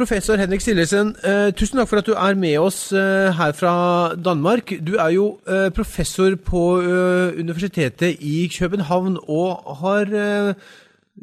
Professor 0.00 0.36
Henrik 0.36 0.60
Sillesen, 0.60 1.08
eh, 1.28 1.52
tusen 1.52 1.76
takk 1.76 1.88
for 1.90 2.00
at 2.00 2.06
du 2.06 2.14
er 2.16 2.34
med 2.34 2.54
oss 2.58 2.92
eh, 2.92 3.28
her 3.36 3.52
fra 3.52 3.72
Danmark. 4.16 4.72
Du 4.86 4.94
er 4.96 5.10
jo 5.12 5.24
eh, 5.46 5.68
professor 5.76 6.36
på 6.50 6.62
eh, 6.80 7.40
Universitetet 7.40 8.16
i 8.20 8.48
København 8.58 9.18
og 9.28 9.76
har 9.82 10.14
eh, 10.22 10.54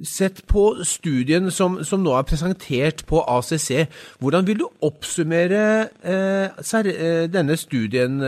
sett 0.03 0.43
på 0.47 0.75
studien 0.83 1.49
som, 1.51 1.79
som, 1.83 2.03
nå 2.05 2.13
er 2.13 2.27
presentert 2.29 3.01
på 3.09 3.23
ACC. 3.37 3.87
Hvordan 4.19 4.47
vil 4.47 4.59
du 4.59 4.67
oppsummere 4.81 5.87
eh, 6.13 7.31
denne 7.33 7.57
studien, 7.57 8.21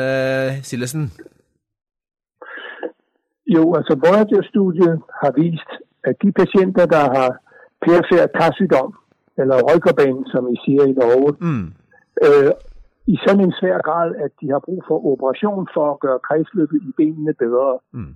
Sillesen? 0.64 1.12
Jo, 3.56 3.76
altså 3.78 4.00
Voyager-studiet 4.06 4.98
har 5.22 5.32
vist 5.38 5.78
at 6.10 6.16
de 6.24 6.32
pasienter, 6.32 6.86
der 6.86 7.06
har 7.18 7.30
perifær 7.86 8.26
karsygdom, 8.40 8.96
eller 9.42 9.58
ryggerbanen, 9.70 10.26
som 10.34 10.44
I 10.54 10.56
siger 10.66 10.84
i 10.86 10.92
Norge, 10.92 11.32
mm. 11.42 11.68
øh, 12.28 12.52
i 13.14 13.16
sådan 13.25 13.43
en 13.48 13.54
svær 13.60 13.78
grad, 13.88 14.15
at 14.15 14.32
de 14.42 14.50
har 14.54 14.60
brug 14.60 14.84
for 14.88 14.98
operation 15.12 15.68
for 15.74 15.86
at 15.92 16.00
gøre 16.00 16.20
kredsløbet 16.28 16.79
i 16.89 16.92
benene 16.98 17.34
bedre. 17.34 17.79
Mm. 17.92 18.14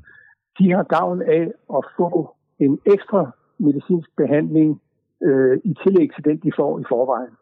De 0.60 0.72
har 0.72 0.84
gavn 0.84 1.22
af 1.22 1.44
at 1.78 1.84
få 1.98 2.36
en 2.60 2.80
ekstra 2.86 3.32
medicinsk 3.58 4.10
behandling 4.18 4.82
øh, 5.24 5.58
i 5.64 5.74
tillæg 5.84 6.10
til 6.16 6.26
den, 6.26 6.38
de 6.38 6.52
får 6.60 6.80
i 6.80 6.84
forvejen. 6.90 7.36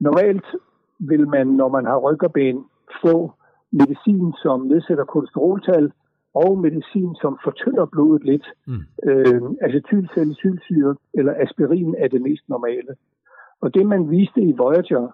Normalt 0.00 0.46
vil 0.98 1.28
man, 1.28 1.46
når 1.46 1.68
man 1.68 1.84
har 1.86 1.98
ryggerben, 1.98 2.64
få 3.02 3.32
medicin, 3.72 4.32
som 4.42 4.60
nedsætter 4.60 5.04
kolesteroltal, 5.04 5.92
og 6.34 6.58
medicin, 6.58 7.14
som 7.22 7.38
fortynder 7.44 7.86
blodet 7.86 8.24
lidt. 8.24 8.46
Mm. 8.66 8.82
Øh, 9.08 9.42
acetylsalicylsyre 9.60 10.96
eller 11.14 11.34
aspirin 11.44 11.94
er 11.98 12.08
det 12.08 12.22
mest 12.22 12.48
normale. 12.48 12.92
Og 13.60 13.74
det, 13.74 13.86
man 13.86 14.10
viste 14.10 14.40
i 14.40 14.52
Voyager, 14.52 15.08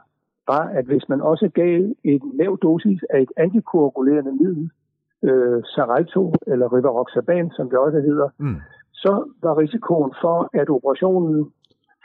var, 0.47 0.65
at 0.79 0.85
hvis 0.85 1.09
man 1.09 1.21
også 1.21 1.49
gav 1.55 1.75
en 2.05 2.23
lav 2.35 2.59
dosis 2.63 3.01
af 3.11 3.21
et 3.23 3.33
antikoagulerende 3.37 4.33
middel, 4.33 4.71
øh, 5.29 5.63
Xarelto 5.63 6.35
eller 6.47 6.67
Rivaroxaban, 6.75 7.51
som 7.57 7.71
det 7.71 7.79
også 7.79 8.01
hedder, 8.01 8.29
mm. 8.39 8.57
så 8.93 9.13
var 9.43 9.59
risikoen 9.59 10.13
for, 10.23 10.51
at 10.61 10.69
operationen 10.71 11.53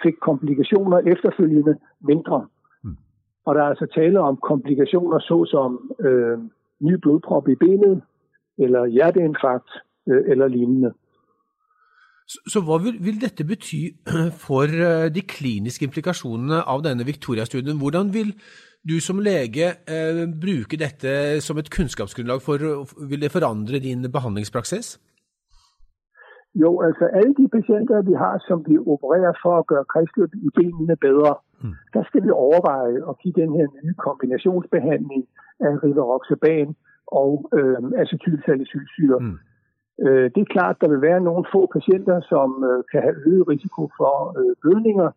fik 0.03 0.13
komplikationer 0.21 0.97
efterfølgende 0.97 1.75
mindre. 2.01 2.47
Mm. 2.83 2.97
Og 3.45 3.55
der 3.55 3.61
er 3.61 3.69
altså 3.73 3.87
tale 3.95 4.19
om 4.19 4.37
komplikationer 4.37 5.19
såsom 5.19 5.91
øh, 5.99 6.37
ny 6.79 6.93
blodprop 7.01 7.47
i 7.47 7.55
benet, 7.55 8.01
eller 8.57 8.85
hjerteinfarkt 8.85 9.71
øh, 10.09 10.21
eller 10.31 10.47
lignende. 10.47 10.93
Så, 12.27 12.39
så 12.53 12.61
hva 12.65 12.77
vil, 12.81 12.95
vil, 13.05 13.21
dette 13.21 13.45
bety 13.45 13.81
for 14.45 14.65
øh, 14.65 15.09
de 15.15 15.21
kliniske 15.21 15.85
implikasjonene 15.85 16.63
av 16.65 16.81
denne 16.85 17.05
Victoria-studien? 17.05 17.77
Hvordan 17.77 18.13
vil 18.13 18.33
du 18.89 18.99
som 19.01 19.19
lege 19.19 19.67
eh, 19.89 20.23
bruke 20.41 20.77
dette 20.77 21.41
som 21.41 21.57
et 21.57 21.69
kunnskapsgrunnlag 21.77 22.41
for 22.41 22.57
Vil 23.09 23.21
det 23.21 23.31
forandre 23.31 23.79
din 23.79 24.11
behandlingspraksis? 24.11 24.97
Jo, 26.63 26.81
altså 26.87 27.05
alle 27.17 27.33
de 27.39 27.47
patienter, 27.57 28.01
vi 28.09 28.13
har, 28.23 28.35
som 28.47 28.63
bliver 28.63 28.83
opereret 28.93 29.35
for 29.43 29.53
at 29.57 29.67
gøre 29.71 29.85
kredsløbet 29.93 30.39
i 30.47 30.49
benene 30.57 30.95
bedre, 31.07 31.33
mm. 31.63 31.73
der 31.93 32.03
skal 32.03 32.23
vi 32.25 32.29
overveje 32.29 32.97
at 33.09 33.15
give 33.21 33.35
den 33.41 33.51
her 33.57 33.67
nye 33.75 33.93
kombinationsbehandling 34.07 35.23
af 35.67 35.71
rivaroxaban 35.83 36.69
og 37.07 37.49
øh, 37.57 37.77
acetylsalicylsyre. 38.01 39.19
Mm. 39.19 39.37
Øh, 40.05 40.25
det 40.33 40.41
er 40.41 40.53
klart, 40.55 40.81
der 40.81 40.89
vil 40.89 41.01
være 41.01 41.21
nogle 41.21 41.45
få 41.53 41.61
patienter, 41.75 42.17
som 42.31 42.49
øh, 42.69 42.83
kan 42.91 43.01
have 43.05 43.17
øget 43.25 43.47
risiko 43.53 43.81
for 43.99 44.15
øh, 44.39 44.55
blødninger, 44.61 45.09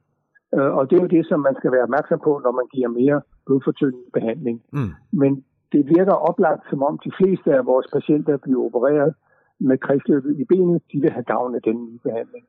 øh, 0.56 0.70
og 0.76 0.82
det 0.90 0.96
er 0.96 1.02
jo 1.02 1.14
det, 1.16 1.24
som 1.26 1.40
man 1.40 1.54
skal 1.58 1.72
være 1.72 1.86
opmærksom 1.88 2.20
på, 2.24 2.32
når 2.44 2.52
man 2.60 2.66
giver 2.74 2.88
mere 3.00 3.18
blodfortyndende 3.46 4.10
behandling. 4.16 4.56
Mm. 4.72 4.92
Men 5.12 5.32
det 5.72 5.82
virker 5.96 6.16
oplagt, 6.30 6.62
som 6.70 6.82
om 6.82 6.94
de 7.06 7.12
fleste 7.18 7.48
af 7.58 7.66
vores 7.66 7.86
patienter 7.96 8.36
bliver 8.36 8.60
opereret 8.68 9.14
med 9.60 9.78
kredsløbet 9.78 10.32
i 10.42 10.44
benet, 10.44 10.82
de 10.92 11.00
vil 11.00 11.10
have 11.10 11.24
gavn 11.24 11.54
af 11.54 11.62
den 11.62 11.76
nye 11.86 11.98
behandling. 12.06 12.44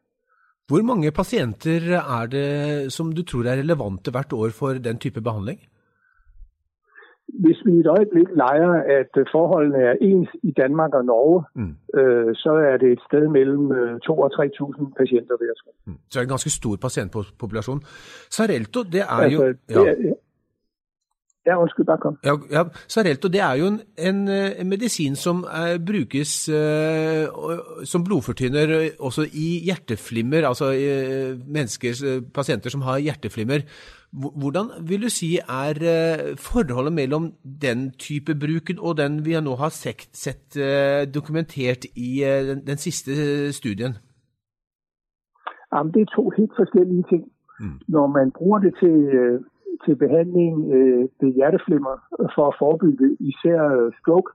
Hvor 0.67 0.81
mange 0.89 1.11
patienter 1.11 1.99
er 2.17 2.25
det, 2.35 2.49
som 2.93 3.11
du 3.11 3.21
tror 3.23 3.43
er 3.51 3.59
relevante 3.61 4.11
hvert 4.11 4.33
år 4.33 4.49
for 4.59 4.67
den 4.87 4.97
type 5.03 5.21
behandling? 5.21 5.59
Hvis 7.33 7.57
vi 7.65 7.71
i 7.71 7.79
et 7.79 7.87
øjeblik 7.87 8.27
leger, 8.35 8.73
at 8.99 9.11
forholdene 9.31 9.77
er 9.77 9.95
ens 10.01 10.29
i 10.43 10.51
Danmark 10.51 10.93
og 10.93 11.05
Norge, 11.05 11.43
mm. 11.55 11.99
øh, 11.99 12.35
så 12.35 12.51
er 12.71 12.77
det 12.77 12.91
et 12.91 13.01
sted 13.07 13.27
mellem 13.27 13.63
2 14.05 14.13
øh, 14.13 14.19
og 14.19 14.31
3.000 14.33 14.93
patienter, 14.99 15.35
vil 15.39 15.47
jeg 15.51 15.57
tro. 15.63 15.71
Mm. 15.85 15.97
Så 16.09 16.19
er 16.19 16.21
det 16.21 16.27
en 16.27 16.35
ganske 16.35 16.49
stor 16.49 16.75
patientpopulasjon. 16.81 17.81
Sarelto, 18.35 18.83
det 18.83 19.01
er 19.01 19.05
altså, 19.05 19.43
jo... 19.43 19.55
Ja. 19.69 19.79
Det 19.79 20.09
er, 20.09 20.13
ja, 21.49 21.57
undskyld, 21.57 21.85
bare 21.85 22.01
kom. 22.03 22.17
Ja, 22.23 22.35
ja, 22.51 22.63
Sarelto, 22.87 23.27
det 23.27 23.41
er 23.41 23.59
jo 23.59 23.67
en, 23.71 23.79
en, 23.97 24.27
en 24.29 24.69
medisin 24.69 25.15
som 25.17 25.43
er, 25.49 25.77
brukes 25.81 26.33
uh, 26.53 27.83
som 27.83 28.03
blodfortynner 28.05 28.73
også 28.99 29.25
i 29.33 29.47
hjerteflimmer, 29.65 30.47
altså 30.47 30.71
menneskers, 31.45 32.03
uh, 32.05 32.19
pasienter 32.33 32.73
som 32.73 32.85
har 32.85 33.01
hjerteflimmer. 33.05 33.65
Hvordan 34.11 34.71
vil 34.89 35.05
du 35.05 35.09
si 35.13 35.35
er 35.37 35.79
forholdet 36.41 36.93
mellom 36.93 37.27
den 37.61 37.91
type 38.01 38.33
bruken 38.41 38.79
og 38.79 38.97
den 38.97 39.19
vi 39.25 39.35
nå 39.37 39.53
har 39.59 39.69
sett, 39.69 40.07
sett 40.17 40.57
dokumentert 41.13 41.85
i 41.93 42.23
den, 42.47 42.63
den, 42.65 42.81
siste 42.81 43.53
studien? 43.53 43.99
Jamen, 45.69 45.93
det 45.93 46.01
er 46.01 46.15
to 46.15 46.25
helt 46.33 46.57
forskellige 46.57 47.05
ting. 47.11 47.27
Mm. 47.59 47.77
Når 47.87 48.07
man 48.07 48.31
bruger 48.31 48.59
det 48.65 48.73
til 48.81 48.97
til 49.85 49.95
behandling 49.95 50.55
øh, 50.75 51.03
ved 51.21 51.33
hjerteflimmer 51.33 51.95
for 52.35 52.45
at 52.47 52.55
forebygge 52.59 53.17
især 53.19 53.61
øh, 53.77 53.91
stroke, 54.01 54.31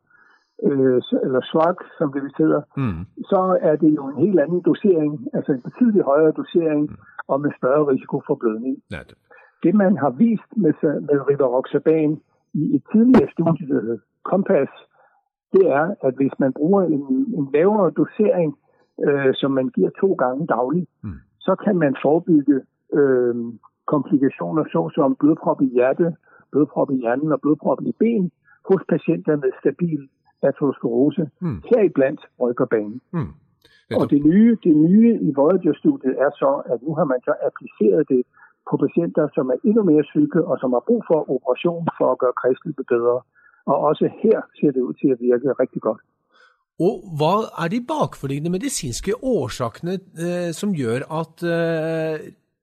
øh, 0.69 1.00
eller 1.27 1.41
SWAG, 1.50 1.77
som 1.99 2.12
det 2.12 2.22
hedder, 2.38 2.62
mm. 2.77 3.00
så 3.31 3.59
er 3.60 3.77
det 3.77 3.91
jo 3.99 4.03
en 4.09 4.19
helt 4.25 4.41
anden 4.41 4.60
dosering, 4.60 5.28
altså 5.37 5.53
en 5.53 5.62
betydeligt 5.69 6.04
højere 6.04 6.33
dosering 6.41 6.83
mm. 6.91 6.97
og 7.28 7.41
med 7.41 7.50
større 7.59 7.84
risiko 7.93 8.22
for 8.27 8.34
blødning. 8.34 8.77
Ja, 8.91 9.00
det. 9.09 9.16
det 9.62 9.75
man 9.75 9.97
har 9.97 10.10
vist 10.10 10.50
med, 10.56 10.72
med 11.09 11.19
rivaroxaban 11.31 12.21
i 12.54 12.75
et 12.77 12.83
tidligere 12.93 13.28
studie, 13.33 13.69
der 13.69 13.81
hedder 13.81 13.99
Compass, 14.22 14.72
det 15.54 15.65
er, 15.81 15.87
at 16.06 16.15
hvis 16.15 16.34
man 16.38 16.53
bruger 16.53 16.83
en, 16.83 17.04
en 17.38 17.49
lavere 17.54 17.91
dosering, 17.91 18.50
øh, 19.06 19.34
som 19.34 19.50
man 19.50 19.69
giver 19.69 19.91
to 20.00 20.12
gange 20.12 20.47
dagligt, 20.47 20.91
mm. 21.03 21.19
så 21.41 21.54
kan 21.65 21.77
man 21.77 21.97
forebygge 22.03 22.60
øh, 22.99 23.34
komplikationer 23.94 24.65
såsom 24.75 25.16
blodprop 25.21 25.60
i 25.66 25.71
hjertet, 25.77 26.10
blodprop 26.53 26.91
i 26.94 27.00
hjernen 27.03 27.32
og 27.34 27.41
blodprop 27.44 27.81
i 27.91 27.93
ben 28.03 28.25
hos 28.69 28.82
patienter 28.93 29.37
med 29.43 29.50
stabil 29.62 30.00
aterosklerose, 30.49 31.25
mm. 31.44 31.59
heriblandt 31.71 32.22
ryggerbanen. 32.41 33.00
Mm. 33.16 33.33
Og 33.99 34.04
det 34.12 34.21
nye, 34.31 34.53
det 34.66 34.75
nye 34.87 35.12
i 35.28 35.31
Voyager-studiet 35.38 36.15
er 36.25 36.31
så, 36.41 36.50
at 36.72 36.78
nu 36.87 36.91
har 36.99 37.06
man 37.12 37.21
så 37.28 37.33
appliceret 37.49 38.03
det 38.12 38.22
på 38.69 38.75
patienter, 38.84 39.25
som 39.37 39.44
er 39.54 39.59
endnu 39.69 39.83
mere 39.91 40.04
syge 40.12 40.41
og 40.50 40.56
som 40.62 40.71
har 40.77 40.83
brug 40.88 41.03
for 41.10 41.19
operation 41.37 41.83
for 41.99 42.06
at 42.12 42.19
gøre 42.22 42.34
kredsløbet 42.41 42.87
bedre. 42.94 43.16
Og 43.71 43.77
også 43.88 44.04
her 44.22 44.38
ser 44.59 44.71
det 44.77 44.83
ud 44.88 44.94
til 45.00 45.09
at 45.15 45.19
virke 45.27 45.49
rigtig 45.62 45.83
godt. 45.88 46.03
Og 46.87 46.94
hva 47.19 47.34
er 47.62 47.69
de 47.75 47.81
bakforliggende 47.93 48.50
medisinske 48.56 49.12
årsakene 49.22 49.94
eh, 50.27 50.50
som 50.60 50.69
gjør 50.81 51.00
at 51.21 51.37
eh, 51.56 52.15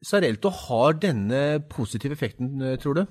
Sarelto 0.04 0.50
har 0.50 0.92
denne 0.92 1.64
positive 1.76 2.14
effekten, 2.14 2.62
øh, 2.62 2.78
tror 2.78 2.94
du? 2.94 3.04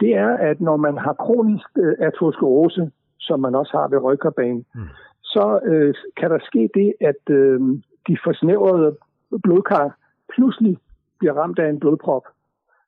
Det 0.00 0.10
er, 0.14 0.32
at 0.50 0.60
når 0.60 0.76
man 0.76 0.98
har 0.98 1.12
kronisk 1.12 1.68
øh, 1.78 1.94
aterosklerose, 2.00 2.90
som 3.20 3.40
man 3.40 3.54
også 3.54 3.72
har 3.78 3.88
ved 3.88 4.02
rygkarbanen, 4.02 4.64
mm. 4.74 4.80
så 5.22 5.60
øh, 5.64 5.94
kan 6.16 6.30
der 6.30 6.38
ske 6.42 6.70
det, 6.74 6.94
at 7.00 7.22
øh, 7.30 7.60
de 8.08 8.18
forsnævrede 8.24 8.96
blodkar 9.42 9.96
pludselig 10.34 10.78
bliver 11.18 11.34
ramt 11.34 11.58
af 11.58 11.68
en 11.68 11.80
blodprop. 11.80 12.22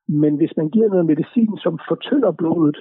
Men 0.09 0.37
hvis 0.37 0.57
man 0.57 0.69
giver 0.69 0.89
noget 0.89 1.07
medicin, 1.07 1.59
som 1.59 1.78
fortynder 1.89 2.33
blodet, 2.33 2.78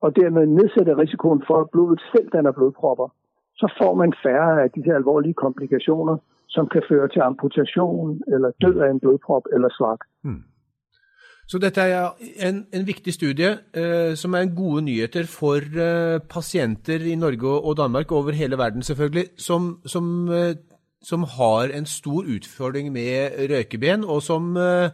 og 0.00 0.16
dermed 0.16 0.46
nedsætter 0.46 0.98
risikoen 0.98 1.42
for, 1.46 1.60
at 1.60 1.70
blodet 1.70 2.00
selv 2.12 2.28
danner 2.28 2.52
blodpropper, 2.52 3.08
så 3.56 3.74
får 3.82 3.94
man 3.94 4.12
færre 4.22 4.62
af 4.62 4.70
de 4.70 4.82
her 4.82 4.94
alvorlige 4.94 5.34
komplikationer, 5.34 6.16
som 6.48 6.68
kan 6.72 6.82
føre 6.88 7.08
til 7.08 7.20
amputation 7.20 8.20
eller 8.34 8.50
død 8.60 8.80
af 8.84 8.90
en 8.90 9.00
blodprop 9.00 9.44
eller 9.54 9.68
slag. 9.76 9.98
Hmm. 10.24 10.44
Så 11.48 11.58
dette 11.58 11.80
er 11.80 12.10
en, 12.44 12.66
en 12.76 12.86
viktig 12.86 13.14
studie 13.14 13.54
eh, 13.72 14.14
som 14.20 14.34
er 14.36 14.50
gode 14.56 14.82
nyheter 14.84 15.24
for 15.24 15.56
eh, 15.56 16.20
patienter 16.20 17.00
i 17.08 17.14
Norge 17.16 17.48
og 17.48 17.76
Danmark, 17.76 18.12
over 18.12 18.36
hele 18.36 18.58
verden 18.58 18.82
selvfølgelig, 18.82 19.24
som, 19.38 19.78
som, 19.86 20.28
eh, 20.28 20.54
som 21.02 21.24
har 21.38 21.72
en 21.72 21.86
stor 21.86 22.28
utfordring 22.36 22.92
med 22.92 23.40
røykeben, 23.50 24.04
og 24.04 24.22
som, 24.22 24.56
eh, 24.56 24.90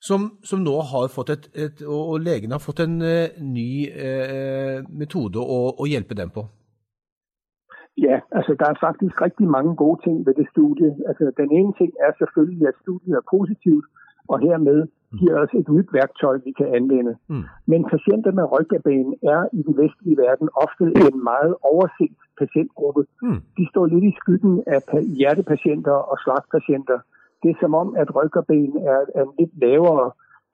som, 0.00 0.30
som 0.44 0.64
nå 0.64 0.80
har 0.80 1.12
fått 1.12 1.34
et, 1.36 1.50
et, 1.54 1.84
og 1.84 2.20
legene 2.24 2.56
har 2.56 2.64
fått 2.64 2.80
en 2.80 2.96
eh, 3.02 3.36
ny 3.44 3.68
eh, 3.92 4.80
metode 4.88 5.44
å, 5.44 5.60
å 5.76 5.90
hjelpe 5.92 6.16
dem 6.16 6.32
på. 6.32 6.48
Ja, 7.98 8.20
altså 8.32 8.56
der 8.60 8.66
er 8.70 8.84
faktisk 8.86 9.22
rigtig 9.22 9.48
mange 9.48 9.76
gode 9.76 10.00
ting 10.04 10.26
ved 10.26 10.34
det 10.34 10.46
studie. 10.50 10.96
Altså 11.08 11.32
den 11.36 11.52
ene 11.52 11.72
ting 11.78 11.92
er 12.00 12.12
selvfølgelig, 12.18 12.68
at 12.68 12.74
studiet 12.82 13.14
er 13.14 13.24
positivt, 13.30 13.86
og 14.28 14.40
hermed 14.40 14.86
giver 15.18 15.36
os 15.42 15.54
et 15.54 15.68
nyt 15.68 15.88
værktøj, 15.92 16.38
vi 16.44 16.52
kan 16.52 16.74
anvende. 16.74 17.16
Mm. 17.28 17.44
Men 17.66 17.84
patienter 17.84 18.32
med 18.32 18.44
rygbanen 18.52 19.14
er 19.22 19.40
i 19.52 19.62
den 19.62 19.74
vestlige 19.82 20.16
verden 20.16 20.48
ofte 20.64 20.84
en 20.84 21.24
meget 21.24 21.54
overset 21.62 22.16
patientgruppe. 22.38 23.02
Mm. 23.22 23.40
De 23.58 23.64
står 23.70 23.86
lidt 23.86 24.04
i 24.04 24.16
skyggen 24.20 24.62
af 24.66 24.80
hjertepatienter 25.18 25.96
og 26.10 26.16
slagtpatienter. 26.24 26.98
Det 27.42 27.50
er 27.50 27.58
som 27.60 27.74
om, 27.74 27.96
at 27.96 28.08
rygbanen 28.16 28.76
er 28.92 29.00
en 29.20 29.30
lidt 29.38 29.54
lavere 29.64 30.10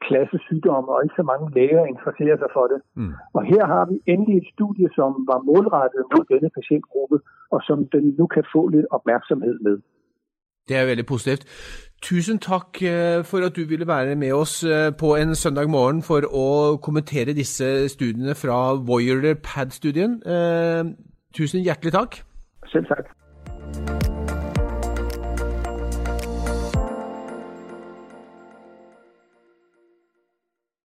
klasse 0.06 0.38
sygdom, 0.46 0.84
og 0.92 0.98
ikke 1.04 1.18
så 1.20 1.24
mange 1.30 1.46
læger 1.56 1.84
interesserer 1.92 2.36
sig 2.42 2.50
for 2.56 2.66
det. 2.72 2.80
Mm. 3.00 3.12
Og 3.36 3.42
her 3.52 3.64
har 3.74 3.84
vi 3.90 3.96
endelig 4.12 4.36
et 4.38 4.48
studie, 4.54 4.88
som 4.98 5.10
var 5.30 5.38
målrettet 5.50 6.02
mod 6.12 6.24
denne 6.32 6.50
patientgruppe, 6.58 7.16
og 7.54 7.60
som 7.68 7.78
den 7.94 8.04
nu 8.18 8.24
kan 8.34 8.44
få 8.54 8.62
lidt 8.74 8.86
opmærksomhed 8.96 9.56
med. 9.66 9.76
Det 10.68 10.76
er 10.76 10.84
veldig 10.84 11.06
positivt. 11.06 11.42
Tusen 12.02 12.38
takk 12.38 12.82
eh, 12.82 13.24
for 13.24 13.46
at 13.46 13.56
du 13.56 13.62
ville 13.68 13.86
være 13.86 14.14
med 14.14 14.32
oss 14.32 14.64
eh, 14.64 14.92
på 14.98 15.16
en 15.16 15.34
søndag 15.34 15.70
morgen 15.70 16.02
for 16.02 16.22
å 16.30 16.76
kommentere 16.76 17.34
disse 17.34 17.88
studiene 17.88 18.36
fra 18.38 18.58
Voyager 18.90 19.34
Pad-studien. 19.34 20.20
Eh, 20.22 20.84
tusen 21.34 21.64
hjertelig 21.66 21.92
takk. 21.92 22.20
Selv 22.72 22.86
takk. 22.92 23.10